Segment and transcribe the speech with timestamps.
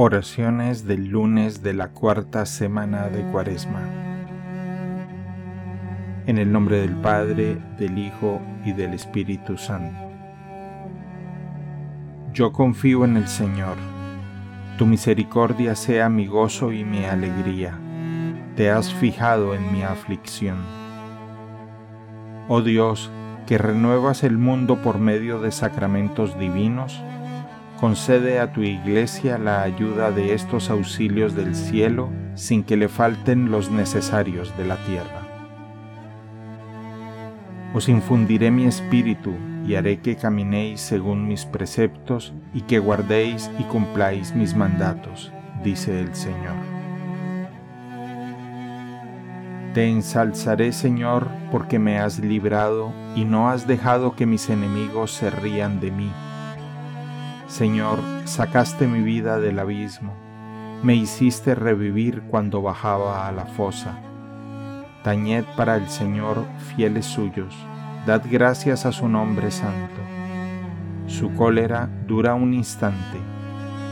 [0.00, 3.82] Oraciones del lunes de la cuarta semana de Cuaresma.
[6.24, 9.98] En el nombre del Padre, del Hijo y del Espíritu Santo.
[12.32, 13.76] Yo confío en el Señor.
[14.78, 17.76] Tu misericordia sea mi gozo y mi alegría.
[18.54, 20.58] Te has fijado en mi aflicción.
[22.46, 23.10] Oh Dios,
[23.48, 27.02] que renuevas el mundo por medio de sacramentos divinos,
[27.80, 33.52] concede a tu iglesia la ayuda de estos auxilios del cielo sin que le falten
[33.52, 35.22] los necesarios de la tierra.
[37.74, 39.32] Os infundiré mi espíritu
[39.64, 45.32] y haré que caminéis según mis preceptos y que guardéis y cumpláis mis mandatos,
[45.62, 46.56] dice el Señor.
[49.74, 55.30] Te ensalzaré, Señor, porque me has librado y no has dejado que mis enemigos se
[55.30, 56.10] rían de mí
[57.48, 60.14] Señor, sacaste mi vida del abismo,
[60.82, 63.98] me hiciste revivir cuando bajaba a la fosa.
[65.02, 66.44] Tañed para el Señor
[66.76, 67.56] fieles suyos,
[68.06, 70.00] dad gracias a su nombre santo.
[71.06, 73.16] Su cólera dura un instante,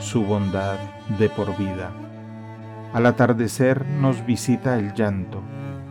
[0.00, 0.76] su bondad
[1.20, 1.92] de por vida.
[2.92, 5.42] Al atardecer nos visita el llanto,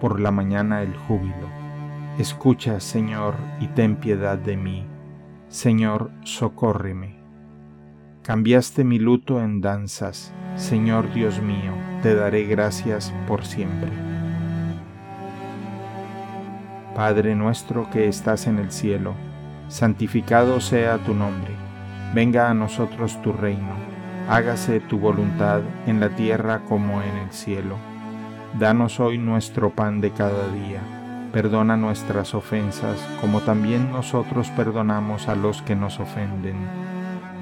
[0.00, 1.48] por la mañana el júbilo.
[2.18, 4.88] Escucha, Señor, y ten piedad de mí.
[5.48, 7.23] Señor, socórreme.
[8.24, 13.90] Cambiaste mi luto en danzas, Señor Dios mío, te daré gracias por siempre.
[16.96, 19.12] Padre nuestro que estás en el cielo,
[19.68, 21.50] santificado sea tu nombre,
[22.14, 23.74] venga a nosotros tu reino,
[24.26, 27.76] hágase tu voluntad en la tierra como en el cielo.
[28.58, 30.80] Danos hoy nuestro pan de cada día,
[31.30, 36.93] perdona nuestras ofensas como también nosotros perdonamos a los que nos ofenden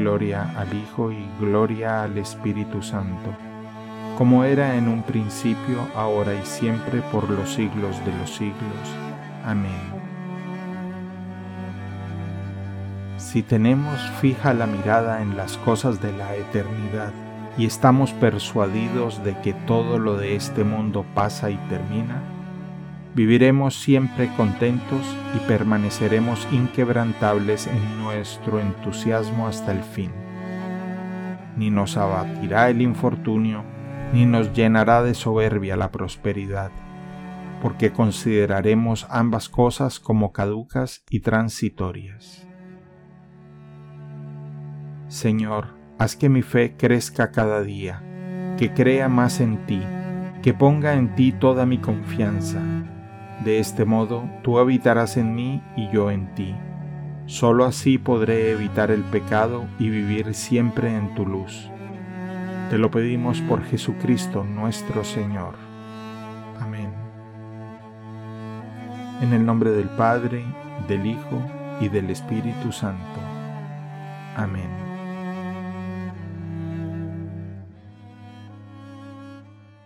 [0.00, 3.34] gloria al Hijo y gloria al Espíritu Santo,
[4.16, 8.86] como era en un principio, ahora y siempre, por los siglos de los siglos.
[9.44, 10.00] Amén.
[13.18, 17.12] Si tenemos fija la mirada en las cosas de la eternidad
[17.58, 22.22] y estamos persuadidos de que todo lo de este mundo pasa y termina,
[23.14, 30.12] Viviremos siempre contentos y permaneceremos inquebrantables en nuestro entusiasmo hasta el fin.
[31.56, 33.64] Ni nos abatirá el infortunio,
[34.12, 36.70] ni nos llenará de soberbia la prosperidad,
[37.60, 42.46] porque consideraremos ambas cosas como caducas y transitorias.
[45.08, 48.04] Señor, haz que mi fe crezca cada día,
[48.56, 49.82] que crea más en ti,
[50.42, 52.62] que ponga en ti toda mi confianza
[53.44, 56.54] de este modo, tú habitarás en mí y yo en ti.
[57.26, 61.70] Solo así podré evitar el pecado y vivir siempre en tu luz.
[62.70, 65.54] Te lo pedimos por Jesucristo nuestro Señor.
[66.60, 66.92] Amén.
[69.22, 70.44] En el nombre del Padre,
[70.86, 71.42] del Hijo
[71.80, 73.20] y del Espíritu Santo.
[74.36, 74.89] Amén.